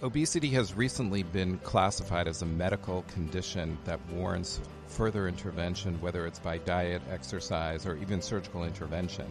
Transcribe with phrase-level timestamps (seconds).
[0.00, 6.38] Obesity has recently been classified as a medical condition that warrants further intervention, whether it's
[6.38, 9.26] by diet, exercise, or even surgical intervention.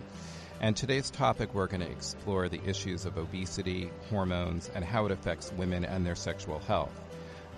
[0.60, 5.14] And today's topic, we're going to explore the issues of obesity, hormones, and how it
[5.14, 7.00] affects women and their sexual health.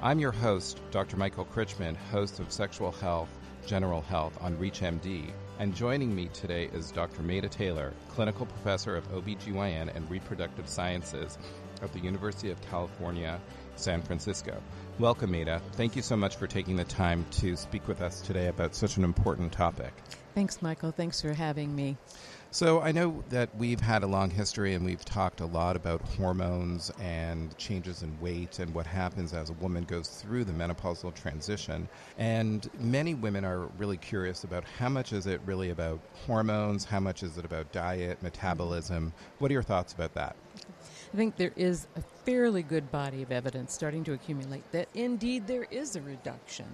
[0.03, 1.17] I'm your host, Dr.
[1.17, 3.29] Michael Krychman, host of Sexual Health,
[3.65, 5.31] General Health on ReachMD.
[5.57, 7.23] And joining me today is Dr.
[7.23, 11.39] Maida Taylor, clinical professor of OBGYN and reproductive sciences
[11.82, 13.39] of the University of California,
[13.75, 14.61] San Francisco.
[15.00, 15.61] Welcome, Maida.
[15.74, 18.97] Thank you so much for taking the time to speak with us today about such
[18.97, 19.93] an important topic.
[20.36, 20.92] Thanks, Michael.
[20.92, 21.97] Thanks for having me.
[22.51, 26.01] So, I know that we've had a long history and we've talked a lot about
[26.01, 31.14] hormones and changes in weight and what happens as a woman goes through the menopausal
[31.14, 31.87] transition.
[32.17, 37.00] And many women are really curious about how much is it really about hormones, how
[37.00, 39.14] much is it about diet, metabolism.
[39.38, 40.36] What are your thoughts about that?
[41.11, 45.47] I think there is a fairly good body of evidence starting to accumulate that indeed
[45.47, 46.67] there is a reduction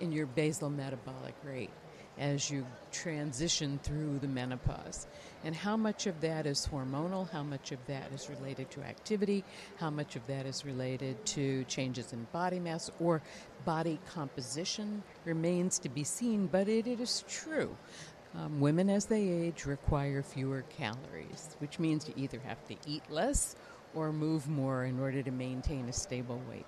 [0.00, 1.70] in your basal metabolic rate
[2.18, 5.06] as you transition through the menopause.
[5.44, 9.44] And how much of that is hormonal, how much of that is related to activity,
[9.76, 13.22] how much of that is related to changes in body mass or
[13.64, 17.76] body composition remains to be seen, but it, it is true.
[18.34, 23.02] Um, women, as they age, require fewer calories, which means you either have to eat
[23.08, 23.56] less
[23.96, 26.66] or move more in order to maintain a stable weight.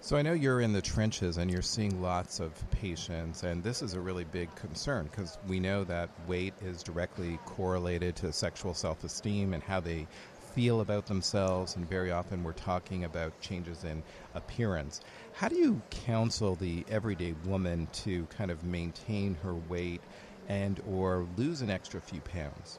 [0.00, 3.80] So I know you're in the trenches and you're seeing lots of patients, and this
[3.80, 8.74] is a really big concern because we know that weight is directly correlated to sexual
[8.74, 10.06] self esteem and how they
[10.54, 14.02] feel about themselves, and very often we're talking about changes in
[14.34, 15.00] appearance.
[15.32, 20.02] How do you counsel the everyday woman to kind of maintain her weight
[20.48, 22.78] and or lose an extra few pounds?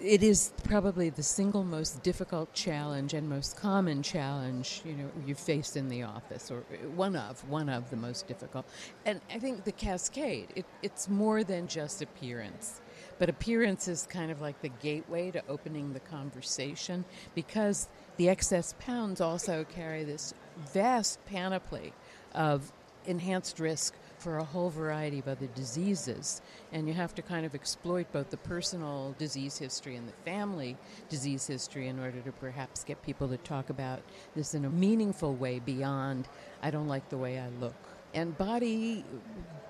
[0.00, 5.34] It is probably the single most difficult challenge and most common challenge you know you
[5.34, 8.66] face in the office or uh, one of one of the most difficult.
[9.06, 12.80] And i think the cascade it, it's more than just appearance
[13.18, 17.04] but appearance is kind of like the gateway to opening the conversation
[17.34, 20.34] because the excess pounds also carry this
[20.72, 21.92] vast panoply
[22.34, 22.72] of
[23.06, 26.40] enhanced risk for a whole variety of other diseases.
[26.72, 30.78] And you have to kind of exploit both the personal disease history and the family
[31.10, 34.00] disease history in order to perhaps get people to talk about
[34.34, 36.26] this in a meaningful way beyond,
[36.62, 37.76] I don't like the way I look.
[38.14, 39.04] And body,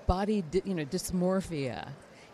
[0.07, 1.89] body, you know, dysmorphia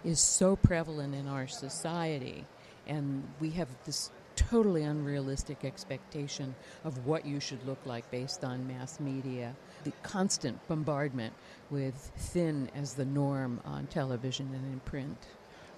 [0.04, 2.44] is so prevalent in our society.
[2.86, 6.54] And we have this totally unrealistic expectation
[6.84, 9.54] of what you should look like based on mass media.
[9.84, 11.32] The constant bombardment
[11.70, 15.16] with thin as the norm on television and in print.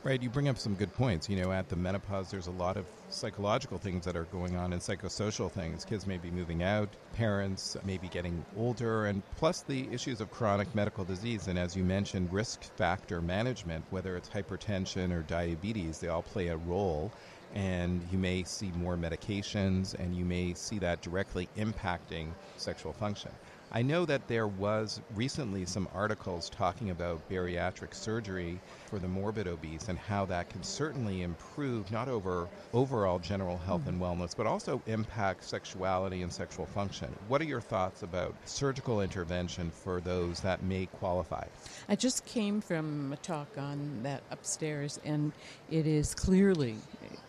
[0.05, 1.31] Right, you bring up some good points.
[1.31, 4.73] You know, at the menopause, there's a lot of psychological things that are going on
[4.73, 5.85] and psychosocial things.
[5.85, 10.29] Kids may be moving out, parents may be getting older, and plus the issues of
[10.33, 11.47] chronic medical disease.
[11.47, 16.49] And as you mentioned, risk factor management, whether it's hypertension or diabetes, they all play
[16.49, 17.13] a role
[17.55, 23.31] and you may see more medications, and you may see that directly impacting sexual function.
[23.75, 29.49] I know that there was recently some articles talking about bariatric surgery for the morbid
[29.49, 34.03] obese and how that can certainly improve not over overall general health mm-hmm.
[34.03, 37.09] and wellness, but also impact sexuality and sexual function.
[37.29, 41.47] What are your thoughts about surgical intervention for those that may qualify?
[41.89, 45.33] I just came from a talk on that upstairs, and
[45.71, 46.77] it is clearly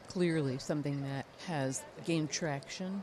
[0.09, 3.01] clearly something that has gained traction.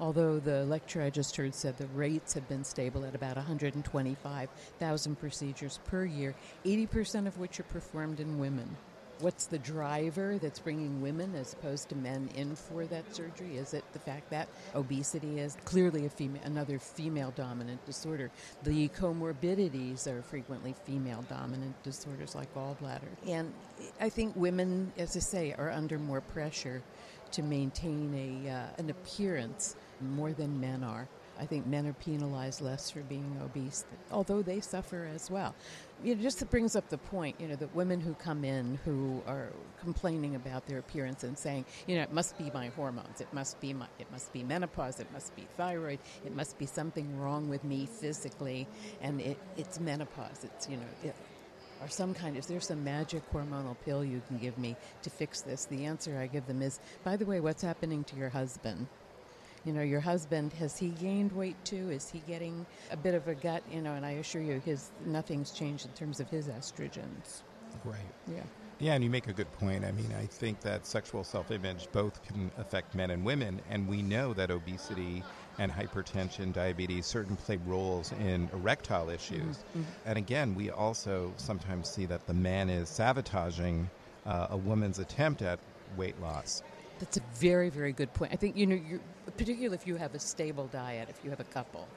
[0.00, 5.16] Although the lecture I just heard said the rates have been stable at about 125,000
[5.16, 6.34] procedures per year,
[6.64, 8.76] 80% of which are performed in women
[9.20, 13.56] what's the driver that's bringing women as opposed to men in for that surgery?
[13.56, 18.30] Is it the fact that obesity is clearly a female, another female dominant disorder?
[18.62, 23.10] The comorbidities are frequently female dominant disorders like gallbladder.
[23.26, 23.52] And
[24.00, 26.82] I think women, as I say, are under more pressure
[27.32, 28.14] to maintain
[28.46, 31.08] a, uh, an appearance more than men are.
[31.40, 35.54] I think men are penalized less for being obese, although they suffer as well.
[36.04, 39.22] You know, just brings up the point, you know, that women who come in who
[39.26, 39.48] are
[39.80, 43.58] complaining about their appearance and saying, you know, it must be my hormones, it must
[43.58, 47.48] be my, it must be menopause, it must be thyroid, it must be something wrong
[47.48, 48.68] with me physically,
[49.00, 50.44] and it, it's menopause.
[50.44, 51.14] It's you know, it,
[51.80, 55.40] or some kind is there some magic hormonal pill you can give me to fix
[55.40, 58.86] this the answer i give them is by the way what's happening to your husband
[59.64, 61.90] you know, your husband, has he gained weight too?
[61.90, 63.62] Is he getting a bit of a gut?
[63.70, 67.42] You know, and I assure you, his nothing's changed in terms of his estrogens.
[67.84, 67.98] Right.
[68.26, 68.42] Yeah.
[68.80, 69.84] Yeah, and you make a good point.
[69.84, 73.86] I mean, I think that sexual self image both can affect men and women, and
[73.86, 75.22] we know that obesity
[75.58, 79.58] and hypertension, diabetes, certain play roles in erectile issues.
[79.58, 79.82] Mm-hmm.
[80.06, 83.90] And again, we also sometimes see that the man is sabotaging
[84.24, 85.58] uh, a woman's attempt at
[85.98, 86.62] weight loss.
[87.00, 88.32] That's a very, very good point.
[88.32, 88.78] I think, you know,
[89.36, 91.88] particularly if you have a stable diet, if you have a couple,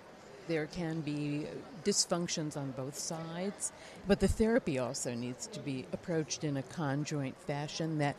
[0.47, 1.45] there can be
[1.83, 3.73] dysfunctions on both sides,
[4.07, 8.15] but the therapy also needs to be approached in a conjoint fashion that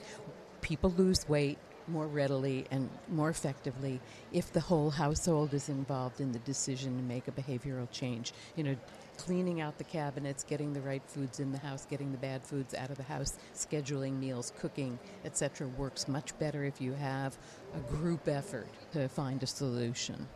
[0.61, 1.59] people lose weight
[1.89, 4.01] more readily and more effectively
[4.33, 8.33] if the whole household is involved in the decision to make a behavioral change.
[8.57, 8.77] You know,
[9.17, 12.75] cleaning out the cabinets, getting the right foods in the house, getting the bad foods
[12.75, 15.69] out of the house, scheduling meals, cooking, etc.
[15.69, 17.37] works much better if you have
[17.75, 20.27] a group effort to find a solution.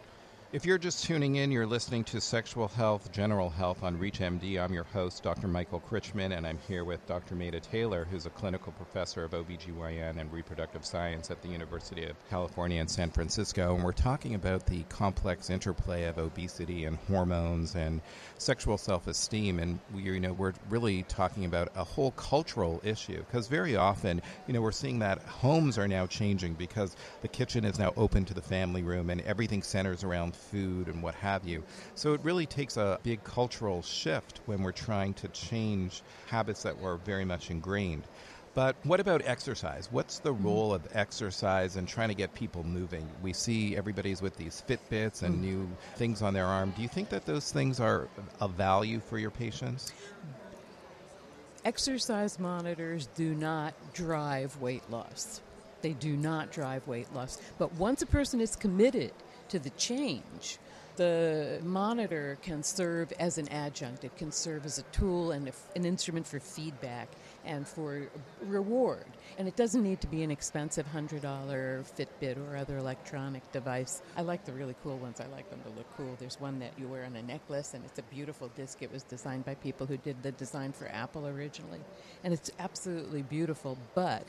[0.50, 4.59] If you're just tuning in, you're listening to Sexual Health, General Health on ReachMD.
[4.59, 5.47] I'm your host, Dr.
[5.47, 7.35] Michael Krychman, and I'm here with Dr.
[7.35, 12.17] Maida Taylor, who's a clinical professor of OBGYN and reproductive science at the University of
[12.31, 13.75] California in San Francisco.
[13.75, 18.00] And we're talking about the complex interplay of obesity and hormones and
[18.39, 19.59] sexual self-esteem.
[19.59, 24.23] And we, you know, we're really talking about a whole cultural issue because very often,
[24.47, 28.25] you know, we're seeing that homes are now changing because the kitchen is now open
[28.25, 31.62] to the family room and everything centers around food and what have you.
[31.94, 36.79] So it really takes a big cultural shift when we're trying to change habits that
[36.79, 38.05] were very much ingrained.
[38.55, 39.88] But what about exercise?
[39.93, 40.44] What's the mm-hmm.
[40.44, 43.08] role of exercise and trying to get people moving?
[43.23, 45.40] We see everybody's with these Fitbits and mm.
[45.40, 46.73] new things on their arm.
[46.75, 48.08] Do you think that those things are
[48.40, 49.93] of value for your patients?
[51.64, 55.40] Exercise monitors do not drive weight loss.
[55.82, 57.38] They do not drive weight loss.
[57.58, 59.12] But once a person is committed
[59.49, 60.59] to the change,
[60.97, 64.05] the monitor can serve as an adjunct.
[64.05, 67.09] It can serve as a tool and an instrument for feedback
[67.45, 68.09] and for
[68.43, 69.06] reward.
[69.39, 74.03] And it doesn't need to be an expensive $100 Fitbit or other electronic device.
[74.17, 75.21] I like the really cool ones.
[75.21, 76.17] I like them to look cool.
[76.19, 78.83] There's one that you wear on a necklace, and it's a beautiful disc.
[78.83, 81.81] It was designed by people who did the design for Apple originally.
[82.25, 84.25] And it's absolutely beautiful, but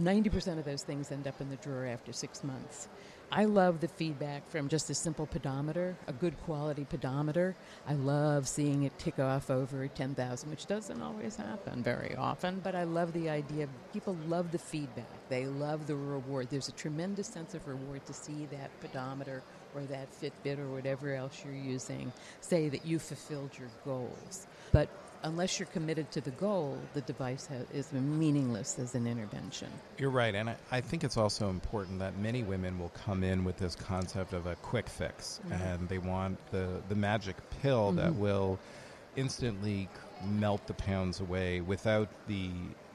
[0.00, 2.88] 90% of those things end up in the drawer after six months.
[3.32, 7.56] I love the feedback from just a simple pedometer, a good quality pedometer.
[7.86, 12.74] I love seeing it tick off over 10,000, which doesn't always happen very often, but
[12.74, 13.68] I love the idea.
[13.92, 16.48] People love the feedback, they love the reward.
[16.50, 19.42] There's a tremendous sense of reward to see that pedometer
[19.74, 24.46] or that Fitbit or whatever else you're using say that you fulfilled your goals.
[24.70, 24.88] But
[25.24, 29.68] unless you're committed to the goal, the device is meaningless as an intervention.
[29.98, 30.34] You're right.
[30.34, 33.74] And I, I, think it's also important that many women will come in with this
[33.74, 35.52] concept of a quick fix mm-hmm.
[35.54, 37.96] and they want the, the magic pill mm-hmm.
[37.96, 38.58] that will
[39.16, 39.88] instantly
[40.26, 42.50] melt the pounds away without the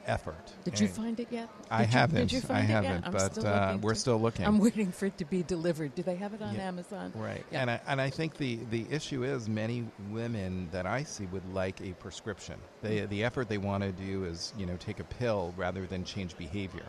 [0.06, 0.52] effort.
[0.64, 1.48] Did and you find it yet?
[1.62, 2.20] Did I haven't.
[2.20, 4.46] Did you find I haven't, it but uh, we're still looking.
[4.46, 5.94] I'm waiting for it to be delivered.
[5.94, 6.68] Do they have it on yeah.
[6.68, 7.12] Amazon?
[7.14, 7.44] Right.
[7.50, 7.62] Yeah.
[7.62, 11.52] And I, and I think the, the issue is many women that I see would
[11.52, 12.58] like a prescription.
[12.82, 13.10] They, mm-hmm.
[13.10, 16.36] the effort they want to do is you know take a pill rather than change
[16.36, 16.84] behavior.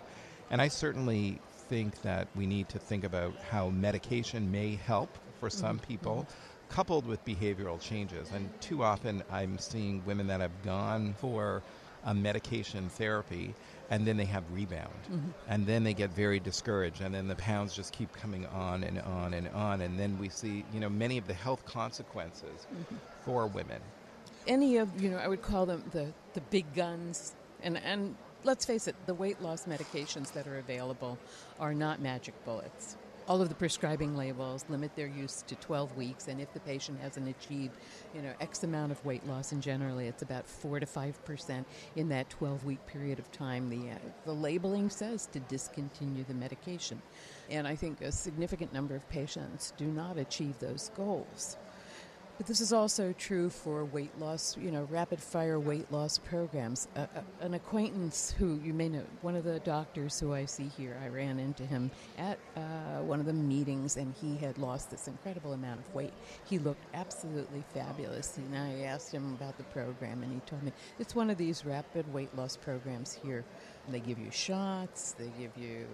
[0.49, 5.49] And I certainly think that we need to think about how medication may help for
[5.49, 5.87] some mm-hmm.
[5.87, 6.15] people.
[6.27, 8.31] Mm-hmm coupled with behavioral changes.
[8.31, 11.61] And too often I'm seeing women that have gone for
[12.05, 13.53] a medication therapy
[13.89, 14.89] and then they have rebound.
[15.11, 15.29] Mm-hmm.
[15.49, 18.99] and then they get very discouraged and then the pounds just keep coming on and
[19.01, 19.81] on and on.
[19.81, 22.95] And then we see you know many of the health consequences mm-hmm.
[23.25, 23.81] for women.
[24.47, 27.33] Any of you know i would call them the the big guns.
[27.63, 31.17] And and let's face it the weight loss medications that are available
[31.59, 32.97] are not magic bullets
[33.31, 36.99] all of the prescribing labels limit their use to 12 weeks, and if the patient
[36.99, 37.77] hasn't achieved,
[38.13, 41.65] you know, X amount of weight loss, and generally it's about four to five percent
[41.95, 43.95] in that 12-week period of time, the uh,
[44.25, 47.01] the labeling says to discontinue the medication,
[47.49, 51.55] and I think a significant number of patients do not achieve those goals.
[52.41, 56.87] But this is also true for weight loss, you know, rapid fire weight loss programs.
[56.95, 57.05] Uh,
[57.39, 61.09] an acquaintance who you may know, one of the doctors who I see here, I
[61.09, 65.53] ran into him at uh, one of the meetings and he had lost this incredible
[65.53, 66.13] amount of weight.
[66.49, 68.35] He looked absolutely fabulous.
[68.37, 71.63] And I asked him about the program and he told me it's one of these
[71.63, 73.45] rapid weight loss programs here
[73.89, 75.85] they give you shots, they give you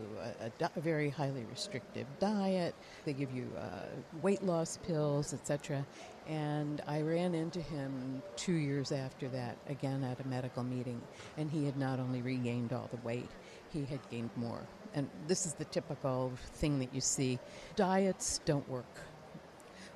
[0.41, 2.75] a, a, di- very highly restrictive diet,
[3.05, 3.85] they give you uh,
[4.21, 5.85] weight loss pills, etc.
[6.27, 11.01] And I ran into him two years after that, again at a medical meeting,
[11.37, 13.29] and he had not only regained all the weight,
[13.71, 14.61] he had gained more.
[14.93, 17.39] And this is the typical thing that you see
[17.75, 19.06] diets don't work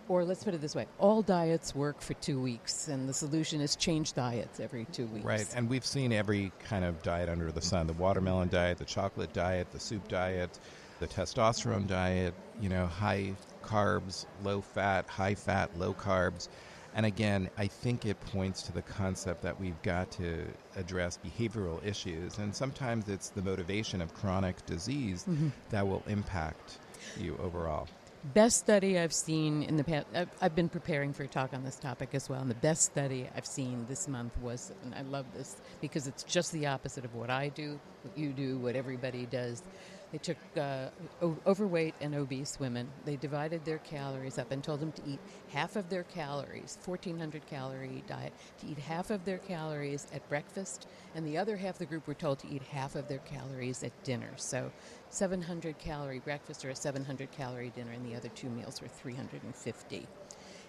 [0.07, 3.61] or let's put it this way all diets work for two weeks, and the solution
[3.61, 5.25] is change diets every two weeks.
[5.25, 8.85] Right, and we've seen every kind of diet under the sun the watermelon diet, the
[8.85, 10.59] chocolate diet, the soup diet,
[10.99, 16.47] the testosterone diet, you know, high carbs, low fat, high fat, low carbs.
[16.93, 21.83] And again, I think it points to the concept that we've got to address behavioral
[21.85, 22.37] issues.
[22.37, 25.49] And sometimes it's the motivation of chronic disease mm-hmm.
[25.69, 26.79] that will impact
[27.19, 27.87] you overall.
[28.23, 30.05] Best study I've seen in the past,
[30.41, 33.27] I've, been preparing for a talk on this topic as well, and the best study
[33.35, 37.15] I've seen this month was, and I love this because it's just the opposite of
[37.15, 39.63] what I do, what you do, what everybody does.
[40.11, 40.87] They took uh,
[41.21, 42.89] o- overweight and obese women.
[43.05, 47.47] They divided their calories up and told them to eat half of their calories, 1,400
[47.47, 51.79] calorie diet, to eat half of their calories at breakfast, and the other half of
[51.79, 54.31] the group were told to eat half of their calories at dinner.
[54.35, 54.71] So
[55.09, 60.07] 700 calorie breakfast or a 700 calorie dinner, and the other two meals were 350.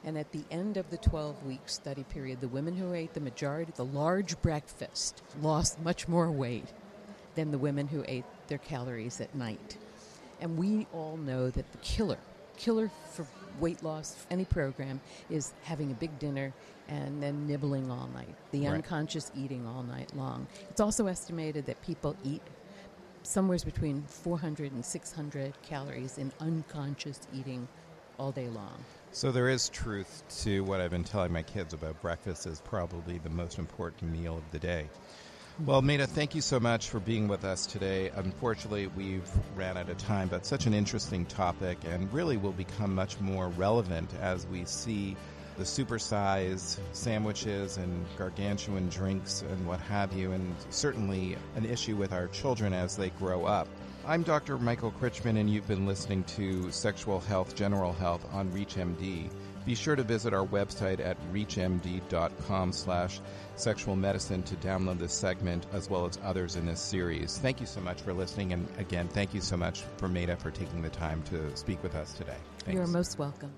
[0.04, 3.20] And at the end of the 12 week study period, the women who ate the
[3.20, 6.66] majority, the large breakfast, lost much more weight
[7.34, 9.76] than the women who ate their calories at night.
[10.40, 12.18] And we all know that the killer,
[12.56, 13.26] killer for
[13.60, 16.52] weight loss, any program, is having a big dinner
[16.88, 18.74] and then nibbling all night, the right.
[18.74, 20.46] unconscious eating all night long.
[20.68, 22.42] It's also estimated that people eat
[23.22, 27.68] somewhere between 400 and 600 calories in unconscious eating
[28.18, 28.84] all day long.
[29.12, 33.18] So there is truth to what I've been telling my kids about breakfast is probably
[33.18, 34.88] the most important meal of the day.
[35.60, 38.10] Well, Maida, thank you so much for being with us today.
[38.14, 42.94] Unfortunately, we've ran out of time, but such an interesting topic and really will become
[42.94, 45.14] much more relevant as we see
[45.58, 52.12] the supersized sandwiches and gargantuan drinks and what have you, and certainly an issue with
[52.12, 53.68] our children as they grow up.
[54.06, 54.58] I'm Dr.
[54.58, 59.30] Michael Krychman, and you've been listening to Sexual Health, General Health on ReachMD.
[59.64, 63.20] Be sure to visit our website at reachmd.com slash
[63.56, 67.38] sexual medicine to download this segment as well as others in this series.
[67.38, 68.52] Thank you so much for listening.
[68.52, 71.94] And again, thank you so much for Maida for taking the time to speak with
[71.94, 72.36] us today.
[72.58, 72.76] Thanks.
[72.76, 73.52] You're most welcome.